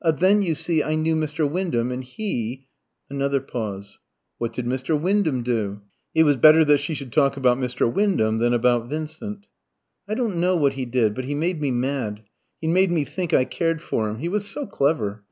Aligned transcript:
"Then, 0.03 0.41
you 0.41 0.55
see, 0.55 0.81
I 0.81 0.95
knew 0.95 1.15
Mr. 1.15 1.47
Wyndham, 1.47 1.91
and 1.91 2.03
he" 2.03 2.65
Another 3.11 3.39
pause. 3.39 3.99
"What 4.39 4.51
did 4.51 4.65
Mr. 4.65 4.99
Wyndham 4.99 5.43
do?" 5.43 5.81
It 6.15 6.23
was 6.23 6.37
better 6.37 6.65
that 6.65 6.79
she 6.79 6.95
should 6.95 7.11
talk 7.13 7.37
about 7.37 7.59
Mr. 7.59 7.85
Wyndham 7.85 8.39
than 8.39 8.51
about 8.51 8.89
Vincent. 8.89 9.45
"I 10.07 10.15
don't 10.15 10.37
know 10.37 10.55
what 10.55 10.73
he 10.73 10.85
did, 10.85 11.13
but 11.13 11.25
he 11.25 11.35
made 11.35 11.61
me 11.61 11.69
mad; 11.69 12.23
he 12.59 12.65
made 12.65 12.89
me 12.89 13.05
think 13.05 13.31
I 13.31 13.45
cared 13.45 13.79
for 13.79 14.09
him. 14.09 14.17
He 14.17 14.27
was 14.27 14.47
so 14.47 14.65
clever. 14.65 15.19